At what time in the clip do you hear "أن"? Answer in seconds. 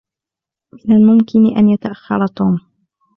1.57-1.69